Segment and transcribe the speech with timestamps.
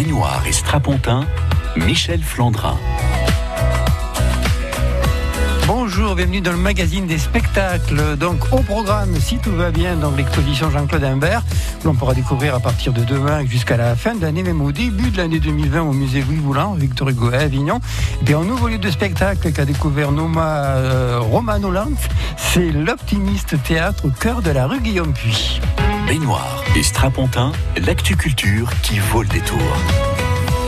[0.00, 1.26] Et Strapontin,
[1.76, 2.78] Michel Flandrin.
[5.66, 8.16] Bonjour, bienvenue dans le magazine des spectacles.
[8.16, 11.42] Donc au programme, si tout va bien, dans l'exposition Jean-Claude Imbert,
[11.84, 15.10] l'on pourra découvrir à partir de demain jusqu'à la fin de l'année, même au début
[15.10, 17.78] de l'année 2020 au musée Louis Boulan, Victor Hugo à Avignon.
[18.26, 21.98] Et un nouveau lieu de spectacle qu'a découvert Noma euh, Romano Lanz,
[22.38, 25.60] c'est l'Optimiste Théâtre au cœur de la rue Guillaume Puy.
[26.10, 27.52] Baignoire et Strapontin,
[27.86, 29.60] l'actu culture qui vaut le détour.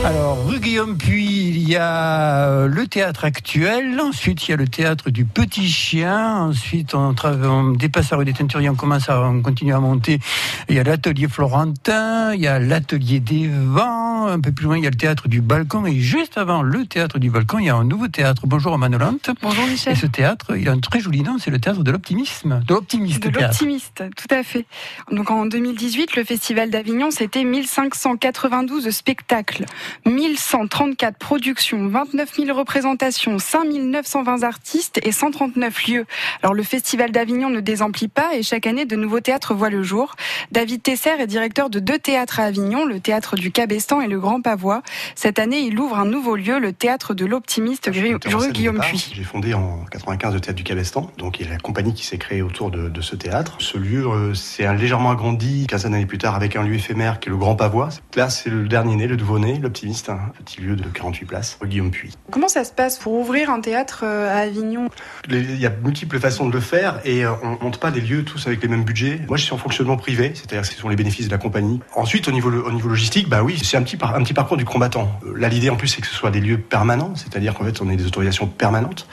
[0.05, 4.57] Alors, rue Guillaume Puy, il y a euh, le théâtre actuel, ensuite il y a
[4.57, 9.07] le théâtre du Petit Chien, ensuite on, on dépasse la rue des Teinturiers, on commence
[9.07, 10.19] à on continue à monter,
[10.67, 14.77] il y a l'atelier Florentin, il y a l'atelier des vents, un peu plus loin
[14.77, 17.67] il y a le théâtre du Balcon, et juste avant le théâtre du Balcon, il
[17.67, 18.45] y a un nouveau théâtre.
[18.45, 19.29] Bonjour Manolante.
[19.41, 19.93] Bonjour Michel.
[19.93, 22.73] Et ce théâtre, il a un très joli nom, c'est le théâtre de l'optimisme, de
[22.73, 24.65] l'optimiste De l'optimiste, tout à fait.
[25.11, 29.65] Donc en 2018, le Festival d'Avignon, c'était 1592 spectacles,
[30.05, 36.05] 1134 productions, 29 000 représentations, 5 920 artistes et 139 lieux.
[36.41, 39.83] Alors le Festival d'Avignon ne désemplit pas et chaque année de nouveaux théâtres voient le
[39.83, 40.15] jour.
[40.51, 44.19] David Tesser est directeur de deux théâtres à Avignon, le théâtre du Cabestan et le
[44.19, 44.81] Grand Pavois.
[45.15, 48.79] Cette année, il ouvre un nouveau lieu, le théâtre de l'optimiste scène au Guillaume.
[48.79, 49.11] Puy.
[49.13, 52.05] J'ai fondé en 95 le théâtre du Cabestan, donc il y a la compagnie qui
[52.05, 53.55] s'est créée autour de, de ce théâtre.
[53.59, 57.29] Ce lieu euh, s'est légèrement agrandi 15 années plus tard avec un lieu éphémère qui
[57.29, 57.89] est le Grand Pavois.
[58.15, 61.67] Là, c'est le dernier né, le nouveau-né, l'optimiste, un petit lieu de 48 places, rue
[61.67, 62.11] Guillaume Puy.
[62.31, 64.89] Comment ça se passe pour ouvrir un théâtre euh, à Avignon?
[65.29, 68.23] Il y a multiples façons de le faire et euh, on monte pas des lieux
[68.23, 69.19] tous avec les mêmes budgets.
[69.27, 71.81] Moi, je suis en fonctionnement privé, c'est-à-dire que ce sont les bénéfices de la compagnie.
[71.95, 74.57] Ensuite, au niveau, au niveau logistique, bah oui, c'est un petit, par- un petit parcours
[74.57, 75.19] du combattant.
[75.25, 77.81] Euh, Là, l'idée en plus, c'est que ce soit des lieux permanents, c'est-à-dire qu'en fait,
[77.81, 79.07] on ait des autorisations permanentes.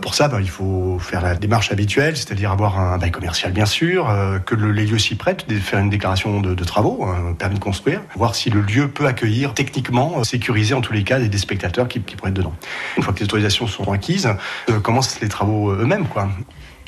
[0.00, 3.66] Pour ça, bah, il faut faire la démarche habituelle, c'est-à-dire avoir un bail commercial, bien
[3.66, 7.32] sûr, euh, que le- les lieux s'y prêtent, faire une déclaration de, de travaux, un
[7.34, 11.04] permis de construire, voir si le lieu peut accueillir techniquement, euh, sécuriser en tous les
[11.04, 12.54] cas des, spectateurs qui, pourraient être dedans.
[12.96, 14.28] Une fois que les autorisations sont acquises,
[14.70, 16.06] euh, commencent les travaux euh, eux-mêmes.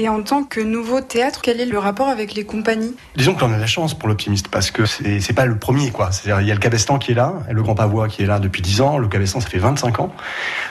[0.01, 2.95] Et en tant que nouveau théâtre, quel est le rapport avec les compagnies?
[3.17, 6.13] Disons que l'on a la chance pour l'optimiste parce que c'est pas le premier quoi.
[6.13, 8.39] C'est-à-dire il y a le Cabestan qui est là, le Grand Pavois qui est là
[8.39, 10.15] depuis 10 ans, le Cabestan ça fait 25 ans.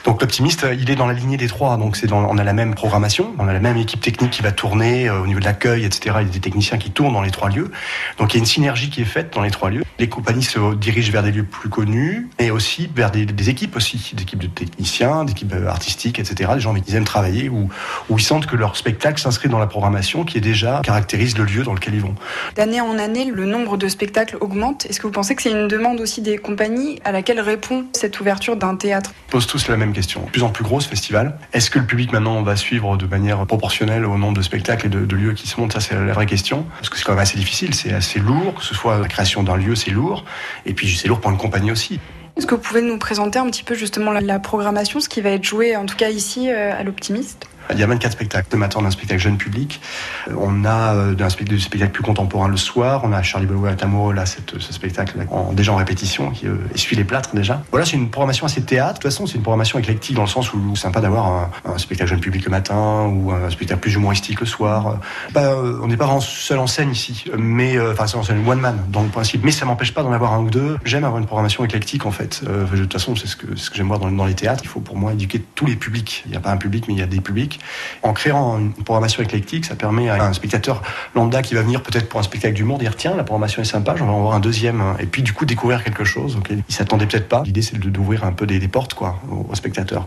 [0.06, 1.76] Donc l'optimiste il est dans la lignée des trois.
[1.76, 4.50] Donc c'est on a la même programmation, on a la même équipe technique qui va
[4.50, 6.16] tourner euh, au niveau de l'accueil, etc.
[6.20, 7.70] Il y a des techniciens qui tournent dans les trois lieux.
[8.16, 9.84] Donc il y a une synergie qui est faite dans les trois lieux.
[9.98, 14.14] Les compagnies se dirigent vers des lieux plus connus et aussi vers des, équipes aussi,
[14.14, 16.50] des équipes de techniciens, des équipes euh, artistiques, etc.
[16.54, 17.68] Des gens qui aiment travailler ou
[18.08, 21.44] où ils sentent que leur spectacle s'inscrit dans la programmation qui est déjà caractérise le
[21.44, 22.14] lieu dans lequel ils vont.
[22.54, 24.86] D'année en année, le nombre de spectacles augmente.
[24.86, 28.18] Est-ce que vous pensez que c'est une demande aussi des compagnies à laquelle répond cette
[28.20, 29.12] ouverture d'un théâtre?
[29.28, 30.22] Ils posent tous la même question.
[30.24, 31.38] De plus en plus gros ce festival.
[31.52, 34.90] Est-ce que le public maintenant va suivre de manière proportionnelle au nombre de spectacles et
[34.90, 36.64] de, de lieux qui se montent Ça c'est la vraie question.
[36.76, 39.42] Parce que c'est quand même assez difficile, c'est assez lourd, que ce soit la création
[39.42, 40.24] d'un lieu c'est lourd,
[40.66, 42.00] et puis c'est lourd pour une compagnie aussi.
[42.36, 45.20] Est-ce que vous pouvez nous présenter un petit peu justement la, la programmation, ce qui
[45.20, 47.48] va être joué en tout cas ici euh, à l'Optimiste?
[47.72, 48.48] Il y a 24 spectacles.
[48.52, 49.80] Le matin, on a un spectacle jeune public.
[50.28, 53.02] Euh, On a euh, un spectacle, plus contemporains le soir.
[53.04, 56.56] On a Charlie Balois et Amoureux, là, ce spectacle en, déjà en répétition, qui euh,
[56.74, 57.62] essuie les plâtres déjà.
[57.70, 58.94] Voilà, c'est une programmation assez théâtre.
[58.94, 61.78] De toute façon, c'est une programmation éclectique dans le sens où c'est sympa d'avoir un,
[61.78, 64.98] spectacle jeune public le matin ou un spectacle plus humoristique le soir.
[65.32, 66.20] Bah, on n'est pas en
[66.66, 69.44] scène ici, mais enfin seul en scène one man dans le principe.
[69.44, 70.78] Mais ça m'empêche pas d'en avoir un ou deux.
[70.84, 72.42] J'aime avoir une programmation éclectique en fait.
[72.44, 74.62] De toute façon, c'est ce que, j'aime voir dans les théâtres.
[74.64, 76.22] Il faut pour moi éduquer tous les publics.
[76.24, 77.57] Il n'y a pas un public, mais il y a des publics.
[78.02, 80.82] En créant une programmation éclectique, ça permet à un spectateur
[81.14, 83.96] lambda qui va venir peut-être pour un spectacle d'humour dire tiens la programmation est sympa,
[83.96, 86.74] j'en vais en voir un deuxième et puis du coup découvrir quelque chose auquel il
[86.74, 87.42] s'attendait peut-être pas.
[87.44, 90.06] L'idée c'est d'ouvrir un peu des, des portes quoi aux, aux spectateurs.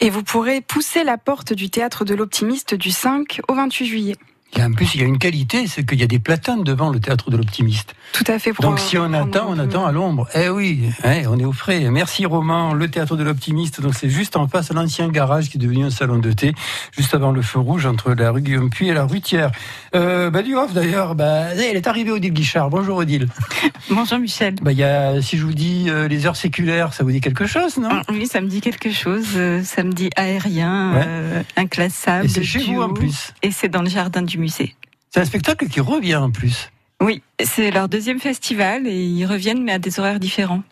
[0.00, 4.16] Et vous pourrez pousser la porte du théâtre de l'Optimiste du 5 au 28 juillet.
[4.54, 6.88] Et en plus, il y a une qualité, c'est qu'il y a des platanes devant
[6.88, 7.94] le théâtre de l'optimiste.
[8.12, 8.52] Tout à fait.
[8.54, 10.28] pour, Donc euh, si on attend, on attend à l'ombre.
[10.34, 11.80] Eh oui, eh, on est au frais.
[11.90, 13.82] Merci Roman, le théâtre de l'optimiste.
[13.82, 16.54] Donc c'est juste en face de l'ancien garage qui est devenu un salon de thé,
[16.96, 19.48] juste avant le feu rouge entre la rue Guillaume Puy et la rue Thiers.
[19.94, 22.70] Euh, bah, du off d'ailleurs, bah, eh, elle est arrivée Odile Guichard.
[22.70, 23.28] Bonjour Odile.
[23.90, 24.54] Bonjour Michel.
[24.62, 27.20] Bah, il y a, si je vous dis euh, les heures séculaires, ça vous dit
[27.20, 27.88] quelque chose, non?
[27.90, 29.26] Ah, Oui, ça me dit quelque chose.
[29.36, 31.04] euh, Ça me dit aérien, Ouais.
[31.06, 32.24] euh, inclassable.
[32.24, 33.34] Et c'est chez vous en plus.
[33.42, 34.74] Et c'est dans le jardin du musée.
[35.10, 36.70] C'est un spectacle qui revient en plus.
[37.00, 40.62] Oui, c'est leur deuxième festival et ils reviennent mais à des horaires différents.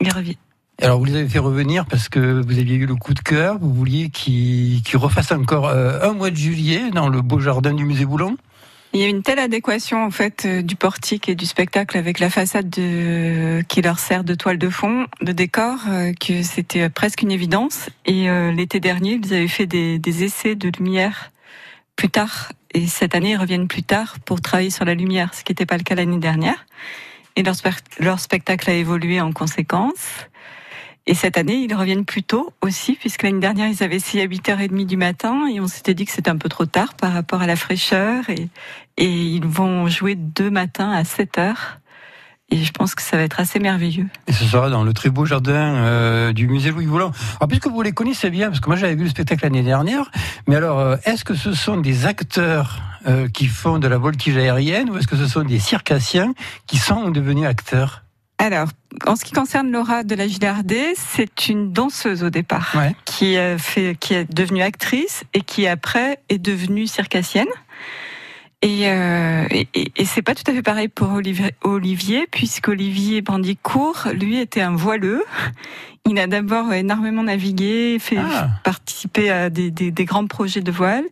[0.00, 0.36] Ils reviennent.
[0.82, 3.58] Alors vous les avez fait revenir parce que vous aviez eu le coup de cœur,
[3.58, 7.84] vous vouliez qu'ils refassent encore euh, un mois de juillet dans le beau jardin du
[7.84, 8.36] musée Boulon.
[8.92, 12.18] Il y a une telle adéquation en fait euh, du portique et du spectacle avec
[12.18, 13.62] la façade de...
[13.68, 17.88] qui leur sert de toile de fond, de décor, euh, que c'était presque une évidence.
[18.04, 21.30] Et euh, l'été dernier, ils avaient fait des, des essais de lumière
[22.00, 22.52] plus tard.
[22.72, 25.66] Et cette année, ils reviennent plus tard pour travailler sur la lumière, ce qui n'était
[25.66, 26.64] pas le cas l'année dernière.
[27.36, 30.26] et leur, spectacle a évolué en conséquence.
[31.06, 34.26] Et cette année, ils reviennent plus tôt aussi, puisque l'année dernière, ils avaient essayé à
[34.26, 37.42] 8h30 du matin et on s'était dit que c'était un peu trop tard par rapport
[37.42, 38.48] à la fraîcheur et,
[38.96, 41.54] et ils vont jouer deux matins à 7h.
[42.52, 44.06] Et je pense que ça va être assez merveilleux.
[44.26, 47.12] Et ce sera dans le très beau jardin euh, du musée Louis Voulon.
[47.38, 50.10] Alors, puisque vous les connaissez bien, parce que moi j'avais vu le spectacle l'année dernière,
[50.48, 54.36] mais alors, euh, est-ce que ce sont des acteurs euh, qui font de la voltige
[54.36, 56.34] aérienne ou est-ce que ce sont des circassiens
[56.66, 58.02] qui sont devenus acteurs?
[58.38, 58.68] Alors,
[59.06, 62.96] en ce qui concerne Laura de la Gillardée, c'est une danseuse au départ Ouais.
[63.04, 67.46] qui a fait, qui est devenue actrice et qui après est devenue circassienne.
[68.62, 74.08] Et, euh, et, et- c'est pas tout à fait pareil pour Olivier, Olivier puisqu'Olivier Bandicourt,
[74.12, 75.24] lui, était un voileux.
[76.08, 78.48] Il a d'abord énormément navigué, fait Ah.
[78.64, 81.04] participer à des, des, des grands projets de voile.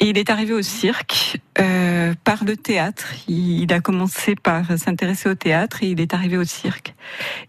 [0.00, 3.06] Et il est arrivé au cirque euh, par le théâtre.
[3.28, 6.94] Il, il a commencé par s'intéresser au théâtre et il est arrivé au cirque.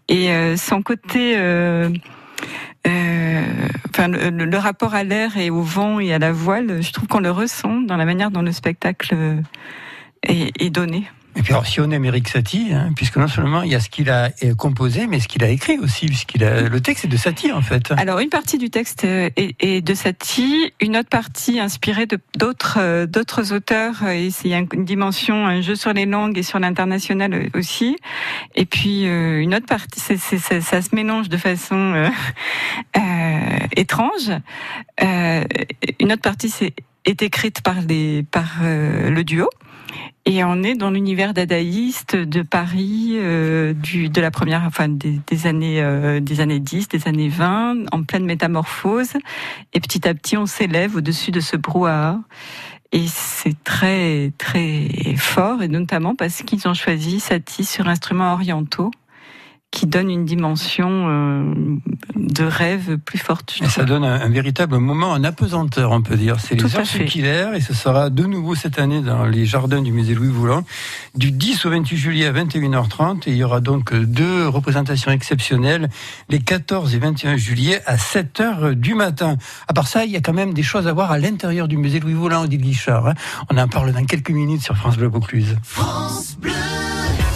[0.08, 1.90] Et euh, son côté, euh,
[2.86, 7.20] enfin le, rapport à l'air et au vent et à la voile, je trouve qu'on
[7.20, 9.40] le ressent dans la manière dont le spectacle euh,
[10.22, 11.08] est donné.
[11.36, 13.80] Et puis alors, si on aime Eric Satie, hein, puisque non seulement il y a
[13.80, 17.04] ce qu'il a euh, composé, mais ce qu'il a écrit aussi, puisqu'il a le texte
[17.04, 17.92] est de Satie en fait.
[17.96, 22.78] Alors une partie du texte euh, est, de Satie, une autre partie inspirée de d'autres
[22.78, 24.02] euh, d'autres auteurs.
[24.08, 27.96] Et il y a une dimension, un jeu sur les langues et sur l'international aussi.
[28.54, 32.08] Et puis une autre partie, ça se mélange de façon euh,
[32.96, 34.30] euh, étrange.
[35.02, 35.44] Euh,
[36.00, 36.52] une autre partie
[37.04, 39.48] est écrite par les par le duo.
[40.26, 45.20] Et on est dans l'univers dadaïste de Paris, euh, du, de la première, enfin des,
[45.26, 49.12] des années, euh, des années 10, des années 20, en pleine métamorphose.
[49.74, 52.20] Et petit à petit, on s'élève au-dessus de ce brouhaha.
[52.92, 58.92] Et c'est très, très fort, et notamment parce qu'ils ont choisi Satie sur instruments orientaux,
[59.74, 61.54] qui donne une dimension euh,
[62.14, 63.56] de rêve plus forte.
[63.60, 66.38] Et ça donne un, un véritable moment en apesanteur, on peut dire.
[66.38, 66.98] C'est Tout les à Heures fait.
[66.98, 70.62] Circulaires et ce sera de nouveau cette année dans les jardins du musée Louis Voulant
[71.16, 75.88] du 10 au 28 juillet à 21h30 et il y aura donc deux représentations exceptionnelles
[76.28, 79.36] les 14 et 21 juillet à 7h du matin.
[79.66, 81.76] À part ça, il y a quand même des choses à voir à l'intérieur du
[81.76, 83.08] musée Louis Voulant, dit Guichard.
[83.08, 83.14] hein.
[83.50, 85.56] On en parle dans quelques minutes sur France Bleu Vaucluse.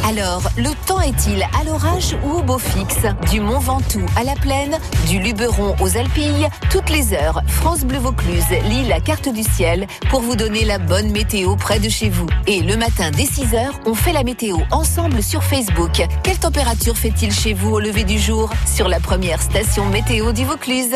[0.07, 3.07] Alors, le temps est-il à l'orage ou au beau fixe?
[3.31, 7.99] Du Mont Ventoux à la plaine, du Luberon aux Alpilles, toutes les heures, France Bleu
[7.99, 12.09] Vaucluse lit la carte du ciel pour vous donner la bonne météo près de chez
[12.09, 12.29] vous.
[12.47, 16.03] Et le matin dès 6 heures, on fait la météo ensemble sur Facebook.
[16.23, 18.51] Quelle température fait-il chez vous au lever du jour?
[18.67, 20.95] Sur la première station météo du Vaucluse.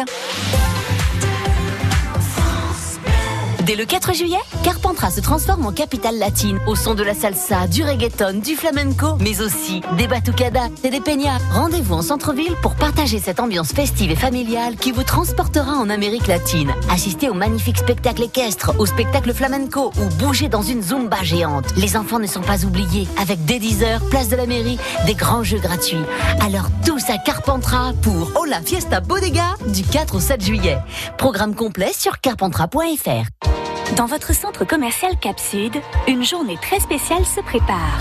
[3.65, 7.69] Dès le 4 juillet, Carpentras se transforme en capitale latine au son de la salsa,
[7.69, 11.39] du reggaeton, du flamenco, mais aussi des batucadas et des peñas.
[11.53, 16.27] Rendez-vous en centre-ville pour partager cette ambiance festive et familiale qui vous transportera en Amérique
[16.27, 16.73] latine.
[16.91, 21.73] Assistez au magnifique spectacle équestre, au spectacle flamenco ou bougez dans une zumba géante.
[21.77, 25.45] Les enfants ne sont pas oubliés avec dès 10h, place de la mairie, des grands
[25.45, 26.03] jeux gratuits.
[26.45, 30.79] Alors tous à Carpentras pour Oh la Fiesta Bodega du 4 au 7 juillet.
[31.17, 33.52] Programme complet sur carpentras.fr.
[33.97, 35.75] Dans votre centre commercial Cap Sud,
[36.09, 37.99] une journée très spéciale se prépare.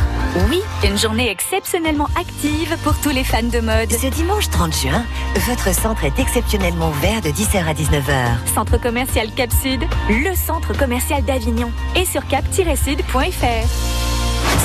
[0.49, 3.91] Oui, une journée exceptionnellement active pour tous les fans de mode.
[3.91, 5.03] Ce dimanche 30 juin,
[5.47, 8.53] votre centre est exceptionnellement ouvert de 10h à 19h.
[8.53, 14.00] Centre commercial Cap Sud, le centre commercial d'Avignon et sur cap-sud.fr.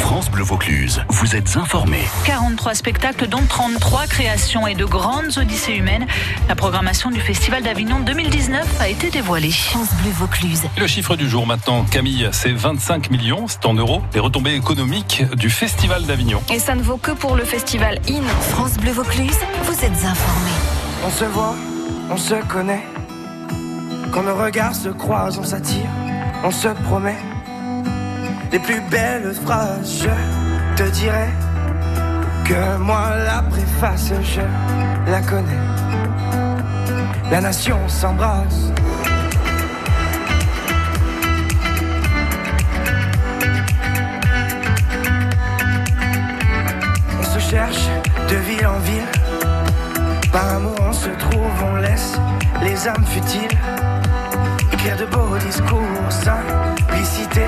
[0.01, 2.05] France Bleu Vaucluse, vous êtes informés.
[2.25, 6.07] 43 spectacles, dont 33 créations et de grandes odyssées humaines.
[6.49, 9.51] La programmation du Festival d'Avignon 2019 a été dévoilée.
[9.51, 10.63] France Bleu Vaucluse.
[10.79, 15.25] Le chiffre du jour maintenant, Camille, c'est 25 millions, c'est en euros, les retombées économiques
[15.37, 16.43] du Festival d'Avignon.
[16.53, 18.23] Et ça ne vaut que pour le festival IN.
[18.51, 20.51] France Bleu Vaucluse, vous êtes informés.
[21.05, 21.55] On se voit,
[22.11, 22.85] on se connaît.
[24.13, 25.89] Quand nos regards se croisent, on s'attire,
[26.43, 27.17] on se promet.
[28.53, 31.29] Les plus belles phrases, je te dirai
[32.45, 34.41] que moi la préface, je
[35.11, 35.63] la connais.
[37.31, 38.73] La nation s'embrasse.
[47.19, 47.89] On se cherche
[48.31, 50.31] de ville en ville.
[50.33, 52.13] Par amour on se trouve, on laisse
[52.63, 53.59] les âmes futiles
[54.73, 57.47] écrire de beaux discours, simplicité.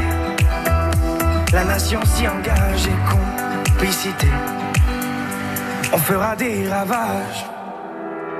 [1.59, 4.29] La nation s'y engage et complicité.
[5.93, 7.45] On fera des ravages.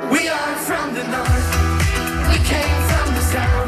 [0.09, 1.51] We are from the north,
[2.31, 3.68] we came from the south,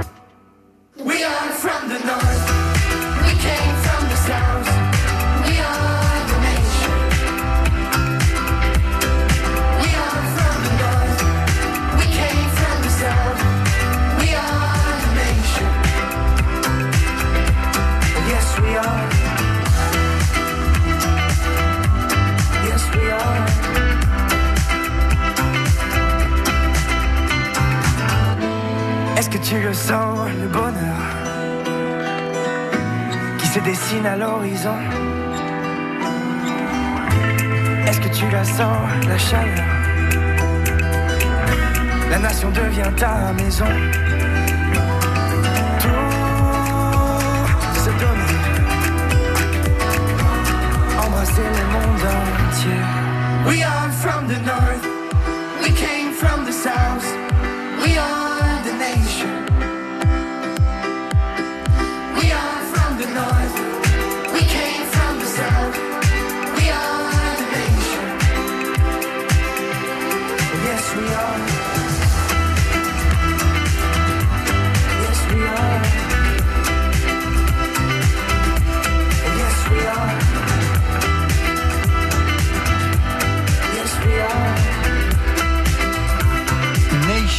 [42.21, 43.65] Nation devient ta maison.
[45.79, 45.89] Tout
[47.79, 48.39] se donner,
[51.03, 52.07] embrasser le monde
[52.47, 52.83] entier.
[53.47, 54.85] We are from the north,
[55.63, 57.05] we came from the south,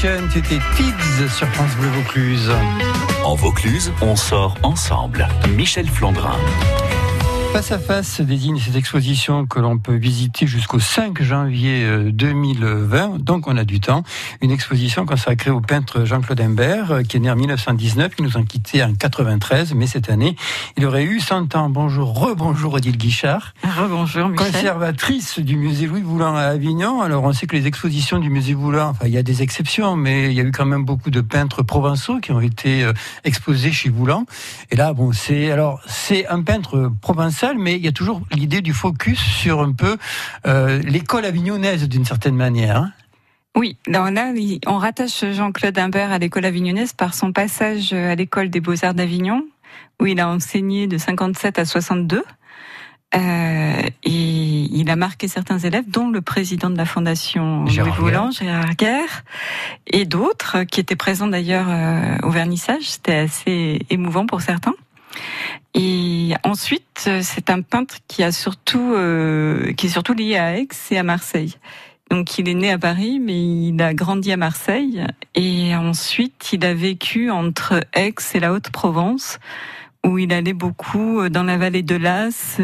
[0.02, 2.50] Nation, c'était Tibbs sur France Bleu Vaucluse.
[3.24, 5.26] En Vaucluse, on sort ensemble.
[5.56, 6.36] Michel Flandrin.
[7.52, 13.22] Face à face désigne cette exposition que l'on peut visiter jusqu'au 5 janvier euh, 2020,
[13.22, 14.04] donc on a du temps.
[14.40, 18.38] Une exposition consacrée au peintre Jean-Claude Imbert, euh, qui est né en 1919, qui nous
[18.38, 20.34] a quittés en 93, mais cette année,
[20.78, 21.68] il aurait eu 100 ans.
[21.68, 23.52] Bonjour, rebonjour Odile Guichard.
[23.62, 24.50] Rebonjour Michel.
[24.50, 27.02] Conservatrice du musée Louis Boulan à Avignon.
[27.02, 29.94] Alors on sait que les expositions du musée Boulan, enfin il y a des exceptions,
[29.94, 32.94] mais il y a eu quand même beaucoup de peintres provençaux qui ont été euh,
[33.24, 34.24] exposés chez Boulan.
[34.70, 38.60] Et là, bon, c'est alors c'est un peintre provençal, mais il y a toujours l'idée
[38.60, 39.96] du focus sur un peu
[40.46, 42.76] euh, l'école avignonnaise d'une certaine manière.
[42.76, 42.92] hein.
[43.54, 44.10] Oui, là,
[44.66, 49.44] on rattache Jean-Claude Imbert à l'école avignonnaise par son passage à l'école des beaux-arts d'Avignon,
[50.00, 52.24] où il a enseigné de 57 à 62.
[53.14, 58.10] Euh, et il a marqué certains élèves, dont le président de la fondation Gérard Louis
[58.10, 59.24] Boulan, Gérard Guerre,
[59.86, 62.84] et d'autres qui étaient présents d'ailleurs euh, au vernissage.
[62.84, 64.74] C'était assez émouvant pour certains.
[66.44, 67.96] Ensuite, euh, c'est un peintre
[68.74, 71.54] euh, qui est surtout lié à Aix et à Marseille.
[72.10, 75.06] Donc, il est né à Paris, mais il a grandi à Marseille.
[75.34, 79.38] Et ensuite, il a vécu entre Aix et la Haute-Provence,
[80.06, 82.60] où il allait beaucoup euh, dans la vallée de l'As,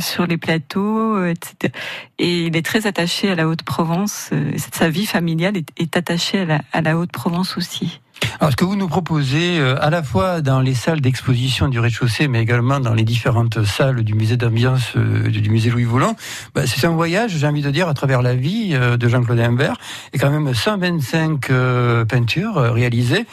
[0.00, 1.72] sur les plateaux, etc.
[2.18, 4.30] Et il est très attaché à la Haute-Provence.
[4.72, 8.00] Sa vie familiale est, attachée à la Haute-Provence aussi.
[8.40, 11.78] Alors, ce que vous nous proposez, euh, à la fois dans les salles d'exposition du
[11.80, 16.16] rez-de-chaussée, mais également dans les différentes salles du musée d'ambiance euh, du musée Louis Voulan,
[16.54, 19.40] bah, c'est un voyage, j'ai envie de dire, à travers la vie euh, de Jean-Claude
[19.40, 19.76] Imbert,
[20.12, 23.26] et quand même 125 euh, peintures euh, réalisées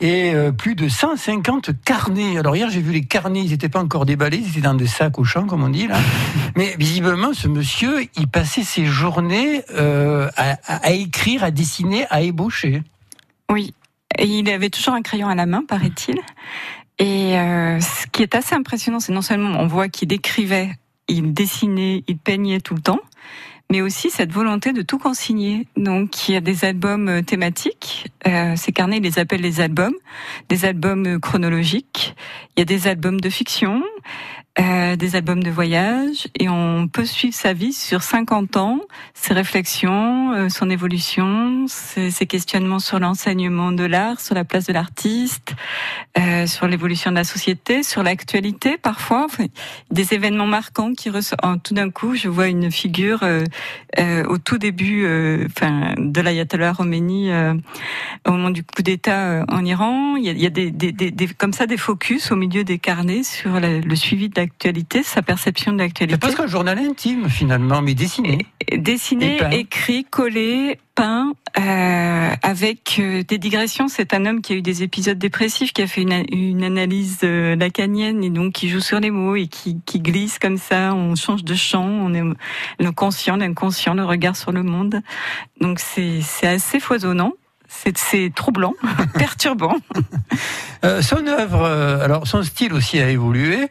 [0.00, 2.38] et euh, plus de 150 carnets.
[2.38, 4.86] Alors hier, j'ai vu les carnets, ils n'étaient pas encore déballés, ils étaient dans des
[4.86, 5.96] sacs au champ, comme on dit là.
[6.56, 12.22] Mais visiblement, ce monsieur, il passait ses journées euh, à- à écrire, à dessiner, à
[12.22, 12.82] ébaucher.
[13.50, 13.74] Oui,
[14.18, 16.16] et il avait toujours un crayon à la main, paraît-il.
[16.98, 20.70] Et euh, ce qui est assez impressionnant, c'est non seulement on voit qu'il écrivait,
[21.08, 23.00] il dessinait, il peignait tout le temps,
[23.70, 25.66] mais aussi cette volonté de tout consigner.
[25.76, 29.60] Donc il y a des albums euh, thématiques, euh, ces carnets, il les appelle les
[29.60, 29.94] albums,
[30.48, 32.14] des albums euh, chronologiques,
[32.56, 33.82] il y a des albums de fiction,
[34.58, 38.80] euh, des albums de voyage, et on peut suivre sa vie sur 50 ans,
[39.14, 44.66] ses réflexions, euh, son évolution, ses, ses questionnements sur l'enseignement de l'art, sur la place
[44.66, 45.54] de l'artiste,
[46.18, 49.28] euh, sur l'évolution de la société, sur l'actualité parfois,
[49.92, 51.44] des événements marquants qui ressortent.
[51.44, 53.44] En- Tout d'un coup, je vois une figure euh,
[54.00, 55.06] euh, au tout début,
[55.46, 57.30] enfin, de l'ayatollah Khomeini
[58.26, 60.16] au moment du coup d'État en Iran.
[60.16, 62.64] Il y a, il y a des, des- des- comme ça des focus au milieu
[62.64, 66.14] des carnets sur la- le suivi de l'actualité, sa perception de l'actualité.
[66.14, 68.46] C'est presque un journal intime finalement, mais dessiné.
[68.74, 73.88] Dessiné, écrit, collé, peint, euh, avec euh, des digressions.
[73.88, 77.18] C'est un homme qui a eu des épisodes dépressifs, qui a fait une, une analyse
[77.24, 80.94] euh, lacanienne et donc qui joue sur les mots et qui, qui glisse comme ça.
[80.94, 82.22] On change de champ, on est
[82.78, 85.00] le conscient, l'inconscient, le regard sur le monde.
[85.60, 87.34] Donc c'est assez foisonnant.
[87.72, 88.74] C'est troublant,
[89.14, 89.76] perturbant.
[90.82, 93.68] Euh, son œuvre, euh, alors son style aussi a évolué.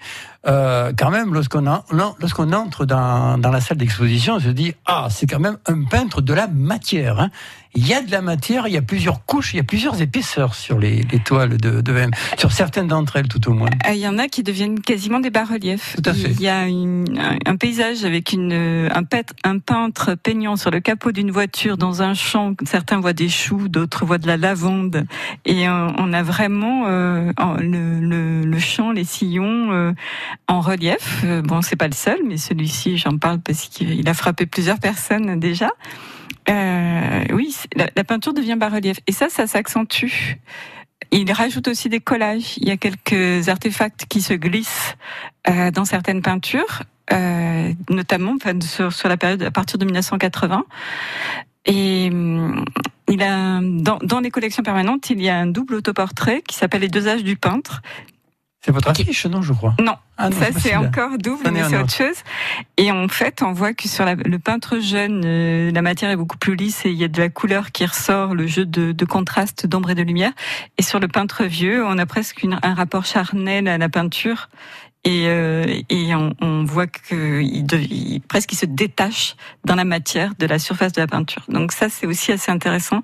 [0.48, 4.76] Euh, quand même, lorsqu'on en- lorsqu'on entre dans, dans la salle d'exposition, on se dit
[4.86, 7.20] ah, c'est quand même un peintre de la matière.
[7.20, 7.32] hein.
[7.76, 10.02] Il y a de la matière, il y a plusieurs couches, il y a plusieurs
[10.02, 13.70] épaisseurs sur les, les toiles de, de VM, sur certaines d'entre elles tout au moins.
[13.88, 15.96] Euh, Il y en a qui deviennent quasiment des bas-reliefs.
[16.02, 16.32] Tout à fait.
[16.32, 18.90] Il y a une- un, paysage avec une, euh,
[19.44, 22.54] un, peintre peignant sur le capot d'une voiture dans un champ.
[22.66, 25.06] Certains voient des choux, d'autres voient de la lavande.
[25.46, 29.92] Et euh, on a vraiment euh, le, le, le champ, les sillons euh,
[30.48, 31.24] en relief.
[31.44, 35.40] Bon, c'est pas le seul, mais celui-ci, j'en parle parce qu'il a frappé plusieurs personnes
[35.40, 35.70] déjà.
[36.48, 39.00] Euh, oui, la, peinture devient bas-relief.
[39.08, 40.38] Et ça, ça s'accentue.
[41.12, 42.58] Il rajoute aussi des collages.
[42.58, 44.96] Il y a quelques artefacts qui se glissent
[45.48, 50.66] euh, dans certaines peintures, euh, notamment enfin, sur, la période à partir de 1980.
[51.66, 52.64] Et hum,
[53.08, 56.88] il a dans les collections permanentes, il y a un double autoportrait qui s'appelle Les
[56.88, 57.82] deux âges du peintre.
[58.70, 61.50] C'est votre affiche, non, je crois Non, Ah non, ça c'est pas c'est encore double,
[61.52, 61.94] mais c'est autre autre.
[61.96, 62.18] chose.
[62.78, 66.16] Et en fait, on voit que sur la- le peintre jeune, euh, la matière est
[66.16, 68.92] beaucoup plus lisse et il y a de la couleur qui ressort, le jeu de,
[68.92, 70.32] de contraste d'ombre et de lumière.
[70.78, 74.50] Et sur le peintre vieux, on a presque une- un rapport charnel à la peinture.
[75.06, 79.76] Et, euh, et on, on voit que il, de- il- presque il se détache dans
[79.76, 81.44] la matière de la surface de la peinture.
[81.48, 83.02] Donc ça, c'est aussi assez intéressant.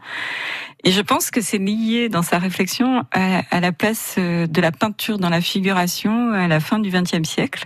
[0.84, 4.72] Et je pense que c'est lié dans sa réflexion à, la place euh, de la
[4.72, 7.64] peinture dans la figuration à la fin du XXe siècle.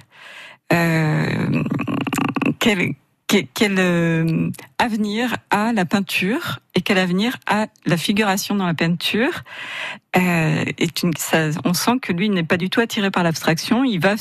[0.71, 1.63] Euh,
[2.59, 2.93] quel,
[3.29, 9.43] quel, euh, avenir a la peinture et quel avenir a la figuration dans la peinture?
[10.17, 13.83] Euh, est une, ça, On sent que lui n'est pas du tout attiré par l'abstraction.
[13.83, 14.15] Il va,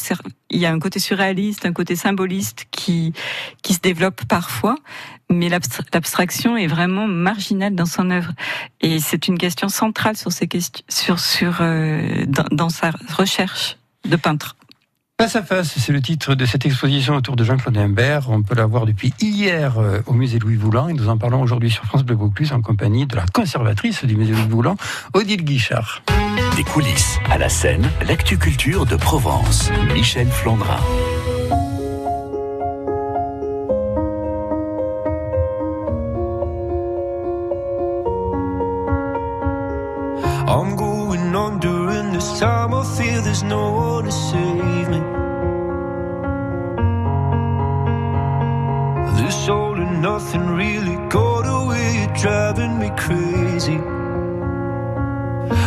[0.51, 3.15] il y a un côté surréaliste, un côté symboliste qui
[3.63, 4.77] qui se développe parfois,
[5.31, 8.33] mais l'abstra- l'abstraction est vraiment marginale dans son œuvre.
[8.83, 14.17] Et c'est une question centrale sur ces questions, sur sur euh, dans sa recherche de
[14.17, 14.58] peintre.
[15.21, 18.31] Face à face, c'est le titre de cette exposition autour de Jean-Claude Imbert.
[18.31, 21.43] On peut la voir depuis hier euh, au musée Louis Voulan et nous en parlons
[21.43, 24.77] aujourd'hui sur France Bleu Vaucluse en compagnie de la conservatrice du musée Louis Voulan,
[25.15, 26.03] Odile Guichard.
[26.55, 29.73] Des coulisses à la scène, l'actu culture de Provence.
[29.93, 30.79] Michel Flandrin.
[40.47, 42.73] I'm going on during this time.
[42.73, 44.78] I feel there's no one to save
[50.01, 52.07] nothing really got away.
[52.07, 53.79] You're driving me crazy.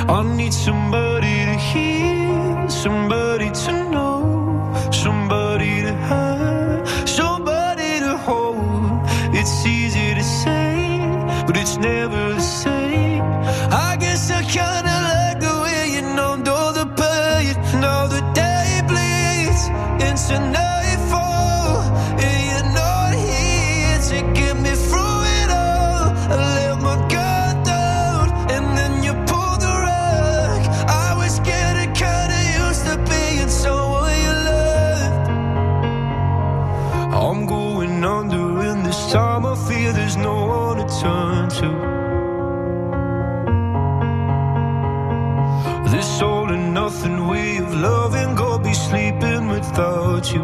[0.07, 4.19] I need somebody to hear, somebody to know,
[4.91, 9.01] somebody to have, somebody to hold.
[9.33, 10.99] It's easy to say,
[11.45, 13.23] but it's never the same.
[13.87, 17.55] I guess I kinda like the way you numbed all the pain.
[17.81, 19.63] Now the day bleeds
[20.07, 20.70] into nightfall,
[40.21, 41.69] no one to turn to.
[45.91, 50.43] This all and nothing way of loving, go be sleeping without you.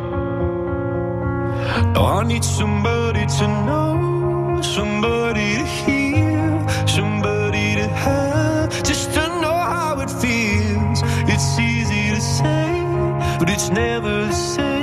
[1.94, 9.58] Now I need somebody to know, somebody to hear, somebody to have, just to know
[9.74, 11.00] how it feels.
[11.34, 12.84] It's easy to say,
[13.40, 14.77] but it's never the same.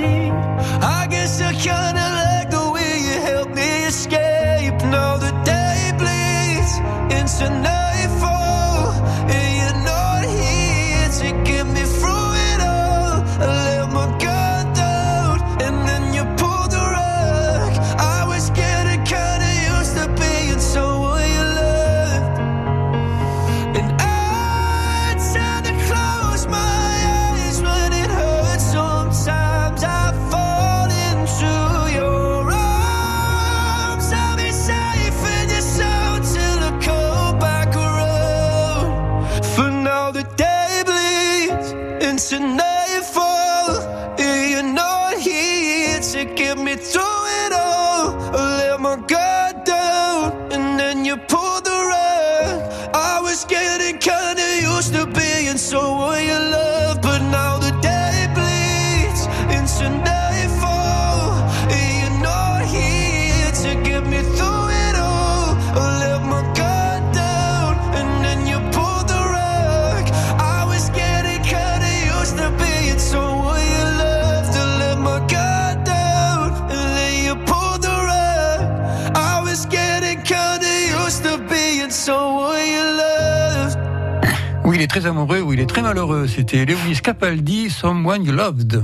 [84.85, 86.27] Est très amoureux, où il est très malheureux.
[86.27, 88.83] C'était Lewis Capaldi, Someone You Loved.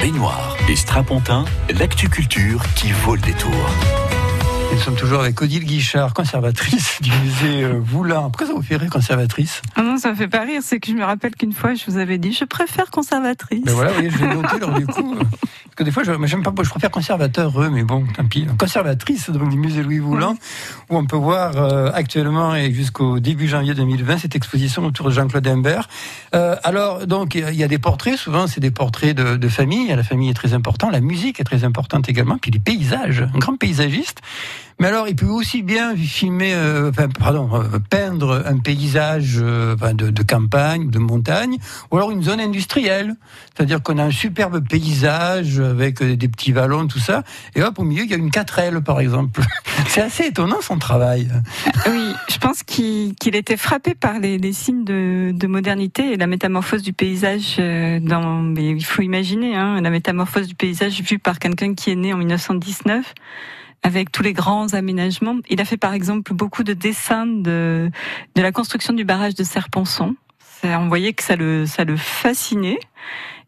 [0.00, 1.44] Baignoire et strapontin,
[1.78, 3.52] l'actu culture qui vaut le détour.
[4.72, 8.22] Nous sommes toujours avec Odile Guichard, conservatrice du musée euh, Voulin.
[8.22, 9.62] Pourquoi ça vous fait rire, conservatrice?
[9.74, 10.60] Ah non, ça me fait pas rire.
[10.62, 13.64] C'est que je me rappelle qu'une fois, je vous avais dit, je préfère conservatrice.
[13.64, 15.14] Ben voilà, voyez, je l'ai noté, alors du coup.
[15.14, 18.04] euh, Parce que des fois, je, mais j'aime pas, je préfère conservateur, eux, mais bon,
[18.16, 18.46] tant pis.
[18.58, 20.36] Conservatrice, donc, du musée Louis Voulant,
[20.90, 25.12] où on peut voir euh, actuellement et jusqu'au début janvier 2020 cette exposition autour de
[25.12, 25.88] Jean-Claude Imbert.
[26.34, 29.16] Euh, alors, donc, il y a- il y a des portraits, souvent, c'est des portraits
[29.16, 29.88] de, de famille.
[29.88, 33.38] La famille est très importante, la musique est très importante également, puis les paysages, un
[33.38, 34.20] grand paysagiste.
[34.78, 39.74] Mais alors, il peut aussi bien filmer, euh, enfin, pardon, euh, peindre un paysage euh,
[39.74, 41.56] enfin, de, de campagne, de montagne,
[41.90, 43.16] ou alors une zone industrielle.
[43.54, 47.22] C'est-à-dire qu'on a un superbe paysage avec euh, des petits vallons, tout ça,
[47.54, 49.40] et hop, au milieu, il y a une quatrelle, par exemple.
[49.88, 51.28] C'est assez étonnant son travail.
[51.86, 56.16] Oui, je pense qu'il qu'il était frappé par les, les signes de, de modernité et
[56.18, 57.56] la métamorphose du paysage.
[57.58, 61.90] euh, Dans, mais il faut imaginer hein, la métamorphose du paysage vue par quelqu'un qui
[61.90, 63.14] est né en 1919
[63.82, 65.36] avec tous les grands aménagements.
[65.48, 67.90] Il a fait par exemple beaucoup de dessins de,
[68.34, 70.16] de la construction du barrage de Serponçon.
[70.64, 72.78] On voyait que ça le, ça le fascinait.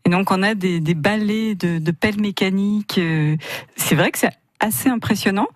[0.05, 2.99] Et donc on a des, des balais de, de pelles mécaniques.
[2.99, 3.37] euh,
[3.77, 5.47] C'est vrai que c'est assez impressionnant.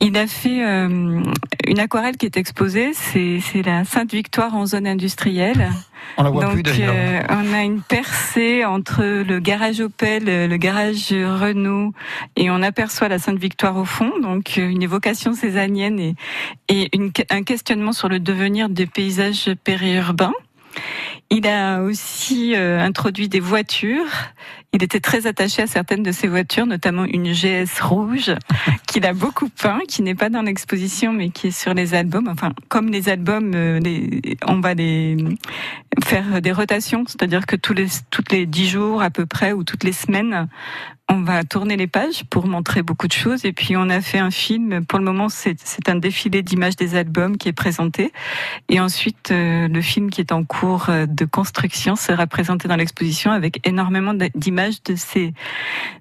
[0.00, 1.22] Il a fait euh,
[1.66, 5.70] une aquarelle qui est exposée, c'est c'est la Sainte Victoire en zone industrielle.
[6.18, 6.94] On la voit Donc plus d'ailleurs.
[6.96, 11.92] euh, on a une percée entre le garage Opel, le garage Renault,
[12.36, 14.12] et on aperçoit la Sainte Victoire au fond.
[14.20, 16.14] Donc euh, une évocation césanienne et,
[16.68, 20.34] et une- un questionnement sur le devenir des paysages périurbains.
[21.30, 24.06] Il a aussi euh, introduit des voitures.
[24.74, 28.32] Il était très attaché à certaines de ces voitures, notamment une GS rouge
[28.88, 32.26] qu'il a beaucoup peint, qui n'est pas dans l'exposition, mais qui est sur les albums.
[32.28, 35.16] Enfin, comme les albums, euh, les- on va les
[36.04, 39.62] faire des rotations, c'est-à-dire que tous les toutes les dix jours à peu près ou
[39.62, 40.48] toutes les semaines,
[41.08, 43.44] on va tourner les pages pour montrer beaucoup de choses.
[43.44, 44.84] Et puis on a fait un film.
[44.84, 45.56] Pour le moment, c'est
[45.88, 48.12] un défilé d'images des albums qui est présenté.
[48.68, 52.76] Et ensuite, euh, le film qui est en cours euh, de construction sera présenté dans
[52.76, 54.94] l'exposition avec énormément d'images de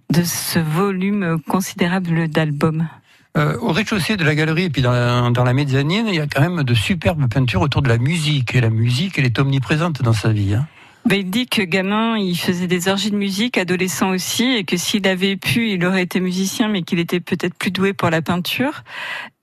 [0.09, 2.87] de ce volume considérable d'albums.
[3.35, 6.19] Euh, au rez-de-chaussée de la galerie et puis dans la, dans la mezzanine, il y
[6.19, 8.53] a quand même de superbes peintures autour de la musique.
[8.55, 10.53] Et la musique, elle est omniprésente dans sa vie.
[10.53, 10.67] hein.
[11.05, 14.77] Ben, il dit que gamin, il faisait des orgies de musique, adolescent aussi, et que
[14.77, 18.21] s'il avait pu, il aurait été musicien, mais qu'il était peut-être plus doué pour la
[18.21, 18.83] peinture.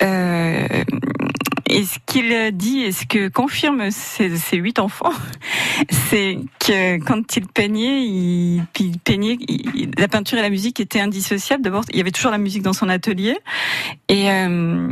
[0.02, 0.66] Euh,
[1.68, 5.12] et ce qu'il dit, et ce que confirme ses, ses huit enfants,
[5.90, 9.38] c'est que quand il peignait, il, il peignait,
[9.98, 11.62] la peinture et la musique étaient indissociables.
[11.62, 13.36] D'abord, il y avait toujours la musique dans son atelier,
[14.08, 14.88] et euh,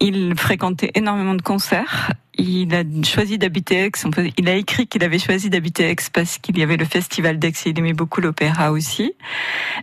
[0.00, 2.12] il fréquentait énormément de concerts.
[2.42, 3.92] Il a choisi d'habiter Aix.
[4.38, 7.52] Il a écrit qu'il avait choisi d'habiter Aix parce qu'il y avait le festival d'Aix
[7.66, 9.12] et il aimait beaucoup l'opéra aussi.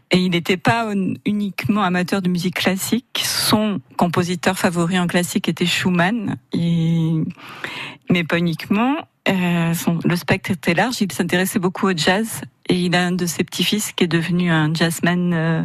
[0.10, 0.91] Et il n'était pas
[1.26, 3.22] uniquement amateur de musique classique.
[3.24, 8.96] Son compositeur favori en classique était Schumann, mais pas uniquement.
[9.30, 9.74] Euh,
[10.06, 11.00] le spectre était large.
[11.02, 14.52] Il s'intéressait beaucoup au jazz et il a un de ses petits-fils qui est devenu
[14.52, 15.63] un jazzman euh,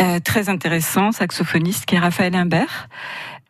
[0.00, 2.88] euh, très intéressant, saxophoniste, qui est Raphaël Imbert.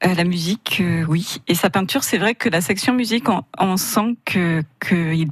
[0.02, 1.38] La musique, euh, oui.
[1.48, 5.30] Et sa peinture, c'est vrai que la section musique, on, on sent que, que il,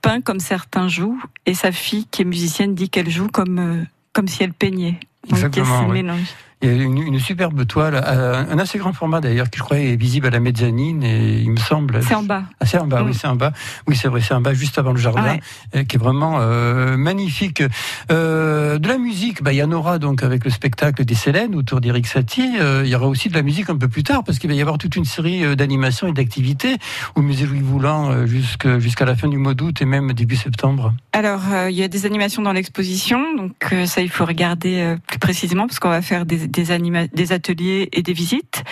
[0.00, 3.84] peint comme certains jouent, et sa fille, qui est musicienne, dit qu'elle joue comme, euh,
[4.14, 4.98] comme si elle peignait.
[5.28, 6.16] Donc, il y a Exactement.
[6.64, 9.62] Il y a une, une superbe toile, euh, un assez grand format d'ailleurs, qui je
[9.62, 12.02] crois est visible à la mezzanine, et il me semble.
[12.02, 12.44] C'est en bas.
[12.58, 13.52] Ah, c'est en bas, oui, c'est en bas.
[13.86, 15.40] Oui, c'est vrai, c'est en bas, juste avant le jardin, Ouais.
[15.76, 17.62] euh, qui est vraiment euh, magnifique.
[18.10, 21.54] Euh, de la musique, bah, il y en aura donc avec le spectacle des Célènes
[21.54, 22.56] autour d'Éric Satie.
[22.58, 24.56] Euh, il y aura aussi de la musique un peu plus tard, parce qu'il va
[24.56, 26.76] y avoir toute une série d'animations et d'activités
[27.14, 30.94] au musée Louis Voulant jusqu'à la fin du mois d'août et même début septembre.
[31.12, 33.52] Alors, il y a des animations dans l'exposition, donc
[33.86, 37.88] ça, il faut regarder plus précisément parce qu'on va faire des, des, anima- des ateliers
[37.92, 38.62] et des visites.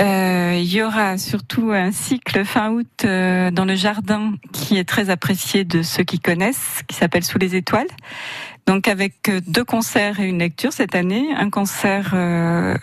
[0.00, 4.84] Euh, il y aura surtout un cycle fin août euh, dans le jardin qui est
[4.88, 7.88] très apprécié de ceux qui connaissent, qui s'appelle Sous les étoiles.
[8.66, 12.74] Donc avec euh, deux concerts et une lecture cette année, un concert, euh,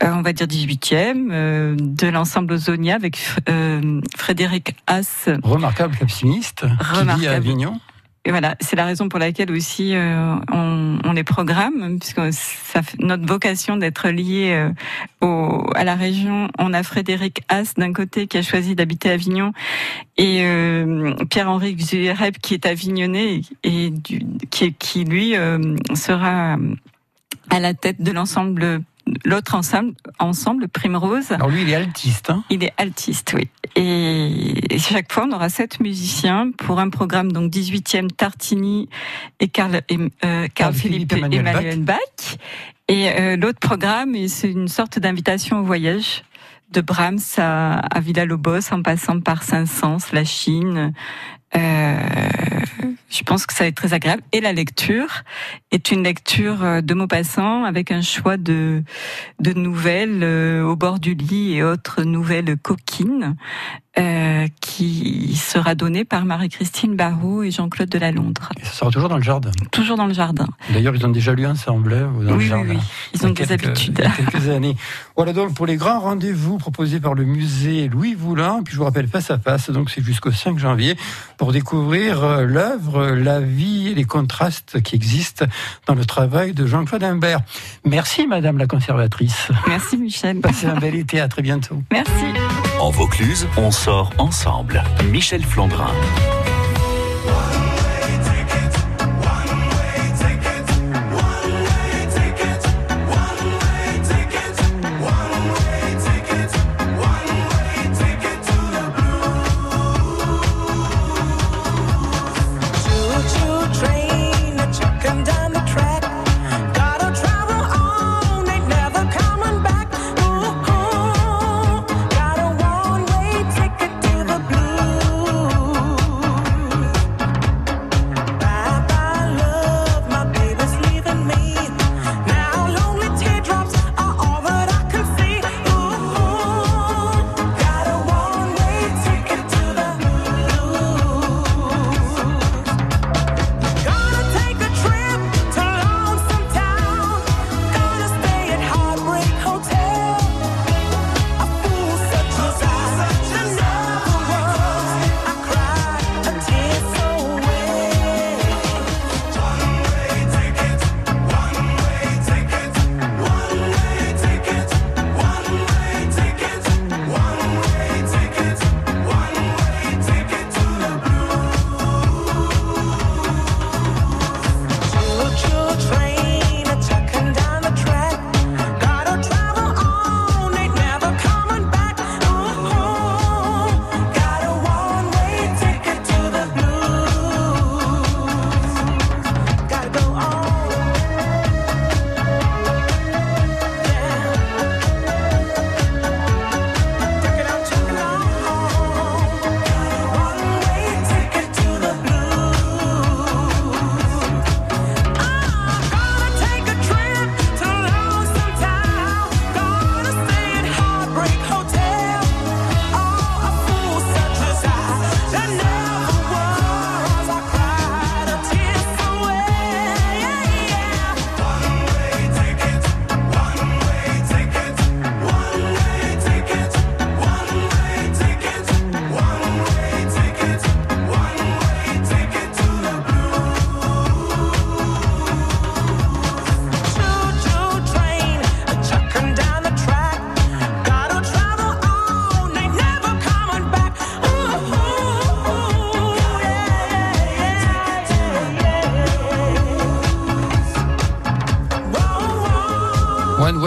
[0.00, 3.18] on va dire 18e, euh, de l'ensemble Ozonia avec
[3.50, 7.32] euh, Frédéric Haas, Remarquable capsimiste, qui vit à.
[7.32, 7.78] Avignon.
[8.26, 12.82] Et voilà, c'est la raison pour laquelle aussi euh, on, on les programme, puisque ça
[12.98, 14.70] notre vocation d'être lié euh,
[15.26, 16.48] au, à la région.
[16.58, 19.52] On a Frédéric Haas d'un côté qui a choisi d'habiter Avignon
[20.18, 26.58] et euh, Pierre-Henri Xuereb qui est avignonnais et du, qui, qui lui euh, sera
[27.48, 28.82] à la tête de l'ensemble
[29.24, 31.32] l'autre ensemble, ensemble, Primrose.
[31.32, 32.30] Alors lui, il est altiste.
[32.30, 33.48] Hein il est altiste, oui.
[33.76, 38.88] Et, chaque fois, on aura sept musiciens pour un programme, donc 18e Tartini
[39.38, 39.80] et Carl,
[40.24, 41.98] euh, Carl, Philippe, Emmanuel, Emmanuel Bach.
[42.88, 46.24] Et euh, l'autre programme, c'est une sorte d'invitation au voyage
[46.72, 50.92] de Brahms à, à Villa-Lobos en passant par Saint-Saëns, la Chine,
[51.56, 51.98] euh,
[53.10, 54.22] je pense que ça va être très agréable.
[54.32, 55.22] Et la lecture
[55.70, 58.82] est une lecture euh, de Maupassant avec un choix de,
[59.40, 63.36] de nouvelles euh, au bord du lit et autres nouvelles coquines
[63.98, 68.50] euh, qui sera donnée par Marie-Christine Barrault et Jean-Claude Delalondre.
[68.60, 70.46] Et ça sera toujours dans le jardin Toujours dans le jardin.
[70.72, 72.70] D'ailleurs, ils ont déjà lu ensemble hein, dans oui, le jardin.
[72.70, 72.82] Oui, oui,
[73.14, 74.00] ils ont des habitudes.
[74.16, 74.76] Quelques années.
[75.16, 78.62] Voilà donc pour les grands rendez-vous proposés par le musée Louis Voulin.
[78.64, 80.96] Puis je vous rappelle face à face, donc c'est jusqu'au 5 janvier
[81.36, 85.44] pour découvrir euh, l'œuvre, la vie et les contrastes qui existent
[85.86, 87.40] dans le travail de Jean-Claude Imbert.
[87.84, 89.48] Merci Madame la conservatrice.
[89.66, 90.40] Merci Michel.
[90.40, 91.82] Passez un bel été, à très bientôt.
[91.90, 92.12] Merci.
[92.78, 94.82] En Vaucluse, on sort ensemble.
[95.10, 95.90] Michel Flandrin.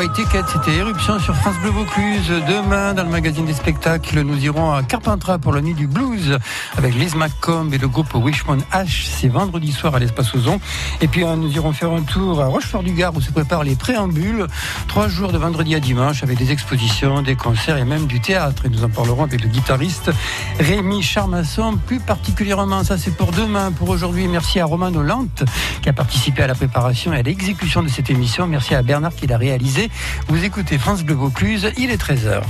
[0.06, 2.28] C'était Éruption sur France Bleu Vaucluse.
[2.50, 6.40] Demain, dans le magazine des spectacles, nous irons à Carpentras pour la nuit du blues
[6.78, 9.08] avec Liz McComb et le groupe Wishman H.
[9.18, 10.60] C'est vendredi soir à l'Espace Ozon.
[11.00, 14.46] Et puis, nous irons faire un tour à Rochefort-du-Gard où se préparent les préambules.
[14.90, 18.66] Trois jours de vendredi à dimanche avec des expositions, des concerts et même du théâtre.
[18.66, 20.12] Et nous en parlerons avec le guitariste
[20.60, 21.78] Rémi Charmasson.
[21.88, 23.72] Plus particulièrement, ça c'est pour demain.
[23.72, 25.46] Pour aujourd'hui, merci à Romain Lante
[25.82, 28.48] qui a participé à la préparation et à l'exécution de cette émission.
[28.48, 29.90] Merci à Bernard qui l'a réalisé.
[30.28, 32.42] Vous écoutez France Bleu Vaucluse, il est 13h.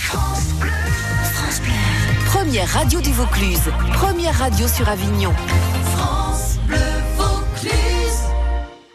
[0.00, 0.70] France Bleu.
[1.32, 1.72] France Bleu.
[2.26, 5.32] Première radio du Vaucluse, première radio sur Avignon.
[5.96, 6.76] France Bleu
[7.16, 7.72] Vaucluse.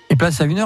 [0.09, 0.65] Et place à 1h